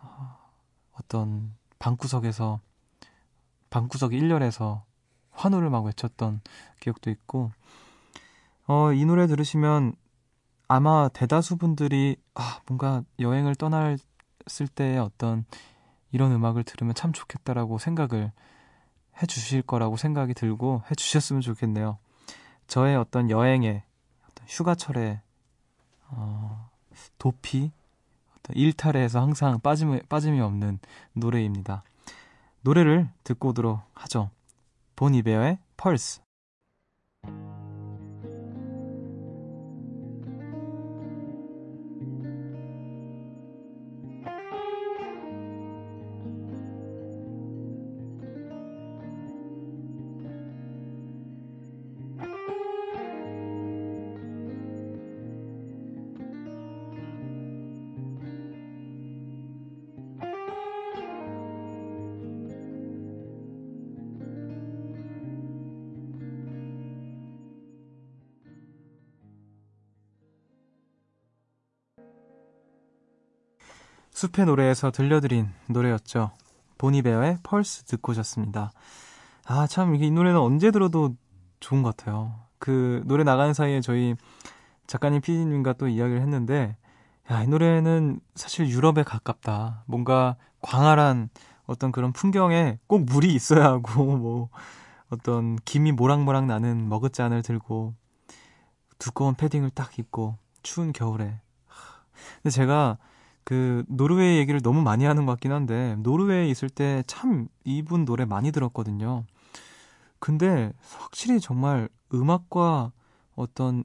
어, 0.01 0.37
어떤 0.93 1.53
방구석에서 1.79 2.59
방구석 3.69 4.11
1열에서 4.11 4.83
환호를 5.31 5.69
막 5.69 5.85
외쳤던 5.85 6.41
기억도 6.79 7.09
있고 7.09 7.51
어, 8.67 8.91
이 8.93 9.05
노래 9.05 9.27
들으시면 9.27 9.93
아마 10.67 11.09
대다수 11.09 11.57
분들이 11.57 12.15
아, 12.33 12.61
뭔가 12.67 13.03
여행을 13.19 13.55
떠났을 13.55 14.67
때의 14.73 14.97
어떤 14.97 15.45
이런 16.11 16.31
음악을 16.31 16.63
들으면 16.63 16.95
참 16.95 17.11
좋겠다라고 17.11 17.77
생각을 17.77 18.31
해 19.21 19.25
주실 19.27 19.61
거라고 19.61 19.97
생각이 19.97 20.33
들고 20.33 20.81
해 20.89 20.95
주셨으면 20.95 21.41
좋겠네요. 21.41 21.97
저의 22.67 22.95
어떤 22.95 23.29
여행의 23.29 23.83
휴가철의 24.47 25.21
어, 26.09 26.69
도피, 27.17 27.71
어떤 28.37 28.55
일탈에서 28.55 29.21
항상 29.21 29.59
빠짐이, 29.59 30.01
빠짐이 30.09 30.39
없는 30.39 30.79
노래입니다. 31.13 31.83
노래를 32.61 33.09
듣고 33.23 33.49
오도록 33.49 33.81
하죠. 33.93 34.29
본 34.95 35.13
이베어의 35.15 35.59
펄스. 35.77 36.21
숲의 74.15 74.45
노래에서 74.45 74.91
들려드린 74.91 75.49
노래였죠. 75.67 76.31
보니베어의 76.77 77.39
펄스 77.43 77.83
듣고 77.83 78.13
오셨습니다. 78.13 78.71
아, 79.45 79.67
참, 79.67 79.93
이 79.93 80.09
노래는 80.09 80.39
언제 80.39 80.71
들어도 80.71 81.17
좋은 81.59 81.83
것 81.83 81.97
같아요. 81.97 82.33
그 82.57 83.03
노래 83.05 83.25
나가는 83.25 83.53
사이에 83.53 83.81
저희 83.81 84.15
작가님, 84.87 85.19
피디님과 85.19 85.73
또 85.73 85.89
이야기를 85.89 86.21
했는데, 86.21 86.77
야, 87.29 87.43
이 87.43 87.47
노래는 87.47 88.21
사실 88.35 88.69
유럽에 88.69 89.03
가깝다. 89.03 89.83
뭔가 89.85 90.37
광활한 90.61 91.29
어떤 91.65 91.91
그런 91.91 92.13
풍경에 92.13 92.79
꼭 92.87 93.03
물이 93.03 93.33
있어야 93.33 93.65
하고, 93.65 93.83
뭐, 94.15 94.47
어떤 95.09 95.57
김이 95.65 95.91
모락모락 95.91 96.45
나는 96.45 96.87
머그잔을 96.87 97.41
들고, 97.41 97.93
두꺼운 98.97 99.35
패딩을 99.35 99.71
딱 99.71 99.99
입고, 99.99 100.37
추운 100.63 100.93
겨울에. 100.93 101.41
근데 102.41 102.49
제가 102.49 102.97
그 103.45 103.85
노르웨이 103.87 104.39
얘기를 104.39 104.61
너무 104.61 104.81
많이 104.83 105.05
하는 105.05 105.25
것 105.27 105.33
같긴 105.33 105.53
한데 105.53 105.97
노르웨이에 105.99 106.49
있을 106.49 106.69
때 106.69 107.03
참 107.07 107.47
이분 107.63 108.05
노래 108.05 108.25
많이 108.25 108.51
들었거든요. 108.51 109.25
근데 110.19 110.73
확실히 110.99 111.39
정말 111.39 111.89
음악과 112.13 112.91
어떤 113.35 113.83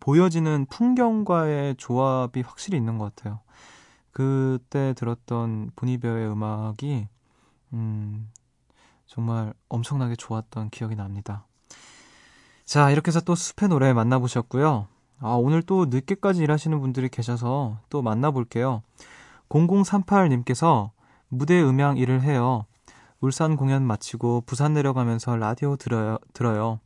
보여지는 0.00 0.66
풍경과의 0.70 1.76
조합이 1.76 2.42
확실히 2.42 2.78
있는 2.78 2.98
것 2.98 3.14
같아요. 3.16 3.40
그때 4.12 4.94
들었던 4.96 5.70
보니베어의 5.76 6.28
음악이 6.30 7.08
음 7.74 8.30
정말 9.06 9.54
엄청나게 9.68 10.16
좋았던 10.16 10.70
기억이 10.70 10.96
납니다. 10.96 11.46
자, 12.64 12.90
이렇게 12.90 13.08
해서 13.08 13.20
또 13.20 13.34
숲의 13.34 13.68
노래 13.68 13.92
만나보셨고요. 13.92 14.88
아, 15.22 15.34
오늘 15.34 15.62
또 15.62 15.86
늦게까지 15.86 16.42
일하시는 16.42 16.80
분들이 16.80 17.08
계셔서 17.08 17.78
또 17.88 18.02
만나볼게요. 18.02 18.82
0038님께서 19.48 20.90
무대 21.28 21.62
음향 21.62 21.96
일을 21.96 22.22
해요. 22.22 22.66
울산 23.20 23.56
공연 23.56 23.86
마치고 23.86 24.42
부산 24.46 24.72
내려가면서 24.72 25.36
라디오 25.36 25.76
들어요, 25.76 26.18
들어요. 26.32 26.80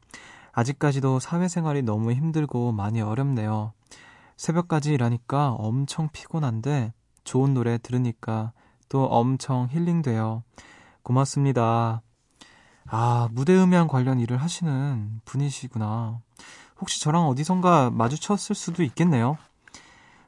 아직까지도 0.53 1.19
사회생활이 1.19 1.83
너무 1.83 2.13
힘들고 2.13 2.73
많이 2.73 3.01
어렵네요. 3.01 3.73
새벽까지 4.37 4.93
일하니까 4.93 5.53
엄청 5.53 6.11
피곤한데 6.13 6.93
좋은 7.25 7.55
노래 7.55 7.79
들으니까 7.79 8.53
또 8.91 9.05
엄청 9.07 9.69
힐링돼요. 9.71 10.43
고맙습니다. 11.03 12.03
아, 12.87 13.29
무대 13.33 13.57
음향 13.57 13.89
관련 13.89 14.21
일을 14.21 14.37
하시는 14.37 15.21
분이시구나. 15.25 16.21
혹시 16.81 17.01
저랑 17.01 17.27
어디선가 17.29 17.91
마주쳤을 17.91 18.55
수도 18.55 18.83
있겠네요. 18.83 19.39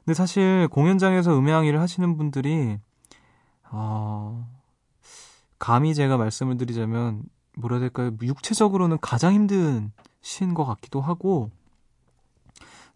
근데 0.05 0.13
사실 0.15 0.67
공연장에서 0.71 1.37
음향 1.37 1.65
일을 1.65 1.79
하시는 1.79 2.17
분들이 2.17 2.79
어, 3.71 4.47
감히 5.59 5.93
제가 5.93 6.17
말씀을 6.17 6.57
드리자면 6.57 7.23
뭐라 7.57 7.75
해야 7.77 7.81
될까요? 7.81 8.11
육체적으로는 8.21 8.97
가장 9.01 9.33
힘든 9.33 9.91
시인 10.21 10.53
것 10.53 10.65
같기도 10.65 11.01
하고 11.01 11.51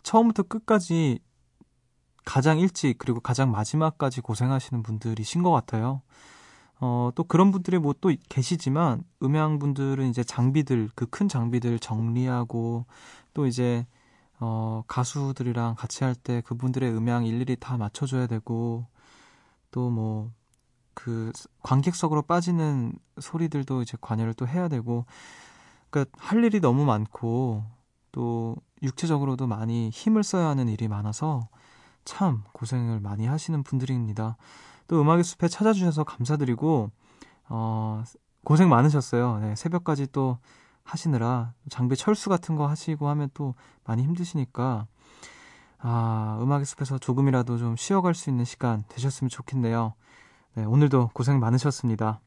처음부터 0.01 0.43
끝까지 0.43 1.19
가장 2.25 2.59
일찍 2.59 2.97
그리고 2.97 3.19
가장 3.19 3.51
마지막까지 3.51 4.21
고생하시는 4.21 4.81
분들이신 4.83 5.43
것 5.43 5.51
같아요. 5.51 6.01
어, 6.79 7.11
또 7.15 7.23
그런 7.23 7.51
분들이 7.51 7.77
뭐 7.79 7.93
또 8.01 8.11
계시지만 8.29 9.03
음향 9.21 9.59
분들은 9.59 10.09
이제 10.09 10.23
장비들 10.23 10.89
그 10.95 11.05
큰 11.07 11.27
장비들 11.29 11.79
정리하고 11.79 12.85
또 13.33 13.45
이제 13.47 13.85
어, 14.39 14.83
가수들이랑 14.87 15.75
같이 15.75 16.03
할 16.03 16.15
때 16.15 16.41
그분들의 16.41 16.91
음향 16.91 17.25
일일이 17.25 17.55
다 17.57 17.77
맞춰줘야 17.77 18.27
되고 18.27 18.87
또 19.71 19.89
뭐 19.89 20.31
그 20.95 21.31
관객석으로 21.63 22.23
빠지는 22.23 22.93
소리들도 23.19 23.81
이제 23.81 23.97
관여를 24.01 24.33
또 24.35 24.47
해야 24.47 24.67
되고 24.67 25.05
그러니까 25.89 26.15
할 26.19 26.43
일이 26.43 26.59
너무 26.59 26.85
많고 26.85 27.63
또 28.11 28.55
육체적으로도 28.81 29.47
많이 29.47 29.89
힘을 29.89 30.23
써야 30.23 30.47
하는 30.47 30.67
일이 30.69 30.87
많아서 30.87 31.47
참 32.05 32.43
고생을 32.53 32.99
많이 32.99 33.25
하시는 33.27 33.63
분들입니다. 33.63 34.37
또 34.87 35.01
음악의 35.01 35.23
숲에 35.23 35.47
찾아주셔서 35.47 36.03
감사드리고 36.03 36.91
어 37.49 38.03
고생 38.43 38.69
많으셨어요. 38.69 39.39
네, 39.39 39.55
새벽까지 39.55 40.07
또 40.11 40.37
하시느라 40.83 41.53
장비 41.69 41.95
철수 41.95 42.29
같은 42.29 42.55
거 42.55 42.67
하시고 42.67 43.07
하면 43.09 43.29
또 43.33 43.55
많이 43.83 44.03
힘드시니까 44.03 44.87
아, 45.79 46.39
음악의 46.41 46.65
숲에서 46.65 46.97
조금이라도 46.97 47.57
좀 47.57 47.75
쉬어갈 47.75 48.13
수 48.13 48.29
있는 48.29 48.45
시간 48.45 48.83
되셨으면 48.87 49.29
좋겠네요. 49.29 49.93
네, 50.55 50.63
오늘도 50.63 51.09
고생 51.13 51.39
많으셨습니다. 51.39 52.21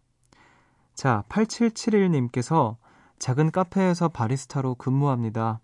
자, 0.95 1.25
8771님께서 1.29 2.77
작은 3.19 3.51
카페에서 3.51 4.09
바리스타로 4.09 4.75
근무합니다. 4.75 5.61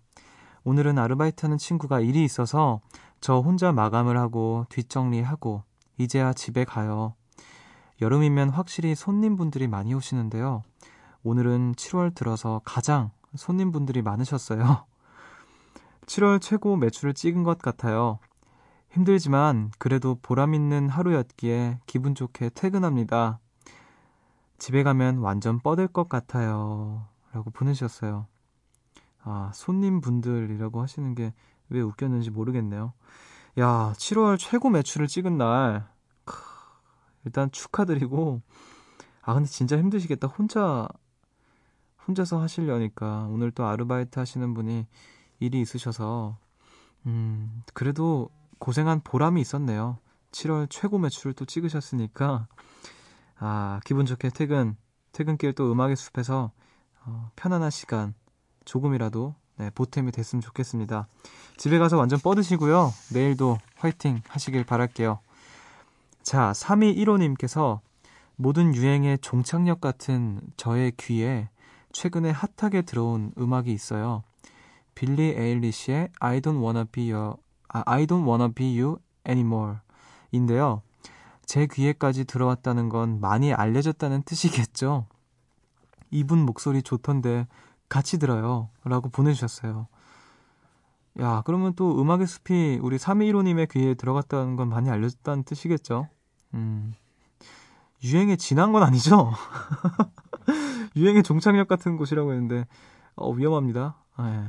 오늘은 0.64 0.98
아르바이트 0.98 1.44
하는 1.44 1.59
친구가 1.59 2.00
일이 2.00 2.24
있어서 2.24 2.81
저 3.20 3.40
혼자 3.40 3.72
마감을 3.72 4.16
하고 4.16 4.64
뒷정리하고 4.70 5.62
이제야 5.98 6.33
집에 6.33 6.64
가요. 6.64 7.14
여름이면 8.00 8.50
확실히 8.50 8.94
손님분들이 8.94 9.68
많이 9.68 9.92
오시는데요. 9.94 10.62
오늘은 11.22 11.74
7월 11.74 12.14
들어서 12.14 12.61
가장 12.64 13.11
손님분들이 13.37 14.02
많으셨어요. 14.02 14.87
7월 16.06 16.40
최고 16.40 16.76
매출을 16.76 17.14
찍은 17.14 17.42
것 17.42 17.58
같아요. 17.58 18.18
힘들지만 18.90 19.70
그래도 19.78 20.18
보람있는 20.20 20.88
하루였기에 20.88 21.80
기분 21.87 22.14
좋게 22.14 22.50
퇴근합니다. 22.50 23.38
집에 24.58 24.82
가면 24.82 25.18
완전 25.18 25.58
뻗을 25.61 25.88
것 25.88 26.08
같아요. 26.08 27.06
라고 27.32 27.50
보내주셨어요. 27.50 28.26
아, 29.22 29.50
손님분들이라고 29.54 30.82
하시는 30.82 31.14
게 31.14 31.32
왜 31.72 31.80
웃겼는지 31.80 32.30
모르겠네요. 32.30 32.92
야, 33.58 33.92
7월 33.96 34.38
최고 34.38 34.70
매출을 34.70 35.06
찍은 35.06 35.37
날. 35.38 35.88
크, 36.24 36.37
일단 37.24 37.50
축하드리고. 37.50 38.40
아, 39.22 39.35
근데 39.35 39.48
진짜 39.48 39.76
힘드시겠다. 39.78 40.28
혼자, 40.28 40.88
혼자서 42.07 42.41
하시려니까. 42.41 43.29
오늘 43.31 43.51
또 43.51 43.67
아르바이트 43.67 44.19
하시는 44.19 44.55
분이 44.55 44.87
일이 45.41 45.61
있으셔서. 45.61 46.37
음, 47.07 47.62
그래도 47.75 48.31
고생한 48.59 49.01
보람이 49.03 49.41
있었네요. 49.41 49.99
7월 50.33 50.69
최고 50.71 50.99
매출을 50.99 51.35
또 51.35 51.45
찍으셨으니까. 51.45 52.47
아, 53.38 53.81
기분 53.85 54.07
좋게 54.07 54.31
퇴근, 54.31 54.77
퇴근길 55.12 55.53
또 55.55 55.71
음악의 55.73 55.97
숲에서 55.97 56.53
어, 57.05 57.31
편안한 57.37 57.71
시간 57.71 58.15
조금이라도 58.65 59.35
네, 59.59 59.71
보탬이 59.71 60.11
됐으면 60.12 60.41
좋겠습니다. 60.41 61.09
집에 61.57 61.79
가서 61.79 61.97
완전 61.97 62.19
뻗으시고요. 62.21 62.93
내일도 63.12 63.59
화이팅 63.77 64.23
하시길 64.29 64.65
바랄게요. 64.65 65.19
자, 66.23 66.53
3215님께서 66.53 67.81
모든 68.37 68.75
유행의 68.75 69.19
종착역 69.19 69.81
같은 69.81 70.41
저의 70.57 70.93
귀에 70.97 71.49
최근에 71.92 72.31
핫하게 72.31 72.83
들어온 72.83 73.33
음악이 73.38 73.72
있어요. 73.72 74.22
빌리 74.94 75.35
에일리시의 75.37 76.11
I 76.20 76.40
don't 76.40 76.62
wanna 76.62 76.85
be 76.85 77.12
your, 77.12 77.37
아, 77.68 77.83
I 77.87 78.07
don't 78.07 78.26
wanna 78.26 78.52
be 78.52 78.81
you 78.81 78.98
anymore 79.26 79.76
인데요. 80.31 80.83
제 81.44 81.66
귀에까지 81.66 82.24
들어왔다는 82.24 82.88
건 82.88 83.20
많이 83.20 83.52
알려졌다는 83.52 84.22
뜻이겠죠? 84.22 85.07
이분 86.11 86.44
목소리 86.44 86.83
좋던데 86.83 87.46
같이 87.88 88.18
들어요. 88.18 88.68
라고 88.85 89.09
보내주셨어요. 89.09 89.87
야, 91.20 91.42
그러면 91.44 91.74
또 91.74 92.00
음악의 92.00 92.26
숲이 92.26 92.78
우리 92.81 92.96
321호님의 92.96 93.70
귀에 93.70 93.94
들어갔다는 93.94 94.57
건 94.57 94.68
많이 94.68 94.88
알려졌다는 94.88 95.44
뜻이겠죠? 95.44 96.09
음. 96.55 96.94
유행에 98.02 98.37
지난 98.37 98.72
건 98.72 98.83
아니죠? 98.83 99.33
유행의 100.96 101.22
종착역 101.22 101.68
같은 101.68 101.96
곳이라고 101.96 102.33
했는데, 102.33 102.66
어, 103.16 103.31
위험합니다. 103.33 103.96
네. 104.18 104.48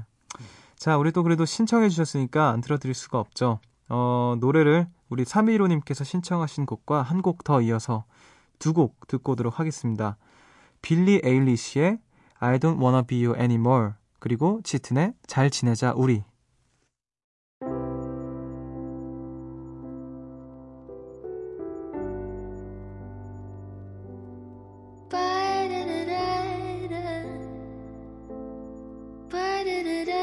자, 0.75 0.97
우리 0.97 1.11
또 1.11 1.23
그래도 1.23 1.45
신청해 1.45 1.89
주셨으니까 1.89 2.49
안 2.49 2.61
틀어드릴 2.61 2.93
수가 2.93 3.19
없죠. 3.19 3.59
어, 3.89 4.35
노래를 4.39 4.87
우리 5.09 5.23
321호님께서 5.23 6.03
신청하신 6.03 6.65
곡과 6.65 7.01
한 7.03 7.21
곡 7.21 7.43
더 7.43 7.61
이어서 7.61 8.05
두 8.59 8.73
곡 8.73 9.07
듣고 9.07 9.33
오도록 9.33 9.59
하겠습니다. 9.59 10.17
빌리 10.81 11.21
에일리시의 11.23 11.99
I 12.39 12.59
don't 12.59 12.81
wanna 12.81 13.03
be 13.05 13.25
you 13.25 13.37
anymore 13.39 13.91
그리고 14.19 14.59
짙은의 14.63 15.13
잘 15.27 15.49
지내자 15.49 15.93
우리 15.95 16.23
da 29.83 30.05
da 30.05 30.05
da. 30.05 30.22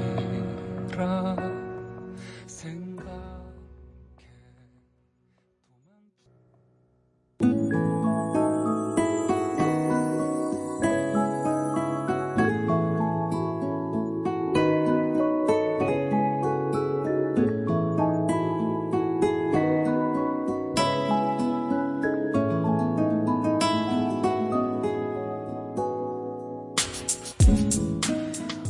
라 0.97 1.35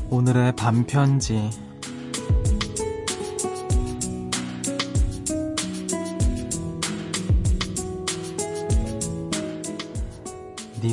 오늘의 0.09 0.55
반편지 0.55 1.49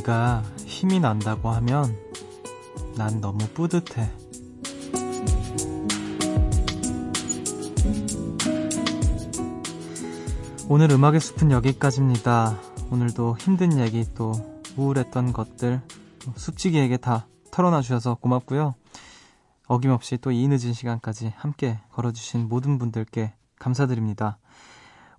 네가 0.09 0.43
힘이 0.65 1.01
난다고 1.01 1.51
하면 1.51 1.95
난 2.97 3.21
너무 3.21 3.47
뿌듯해. 3.49 4.11
오늘 10.71 10.91
음악의 10.91 11.21
숲은 11.21 11.51
여기까지입니다. 11.51 12.59
오늘도 12.91 13.37
힘든 13.39 13.79
얘기 13.79 14.07
또 14.15 14.33
우울했던 14.79 15.35
것들 15.35 15.83
숲지기에게 16.37 16.97
다 16.97 17.27
털어놔 17.51 17.83
주셔서 17.83 18.15
고맙고요. 18.15 18.75
어김없이 19.67 20.17
또 20.17 20.33
이 20.33 20.49
늦은 20.49 20.73
시간까지 20.73 21.35
함께 21.37 21.79
걸어주신 21.93 22.49
모든 22.49 22.79
분들께 22.79 23.35
감사드립니다. 23.59 24.39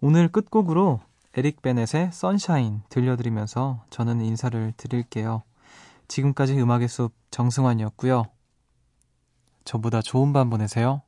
오늘 0.02 0.32
끝곡으로 0.32 1.00
에릭 1.38 1.62
베넷의 1.62 2.12
선샤인 2.12 2.82
들려드리면서 2.90 3.84
저는 3.90 4.22
인사를 4.22 4.74
드릴게요. 4.78 5.44
지금까지 6.08 6.60
음악의 6.60 6.88
숲 6.88 7.14
정승환이었고요. 7.30 8.26
저보다 9.64 10.02
좋은 10.02 10.34
밤 10.34 10.50
보내세요. 10.50 11.04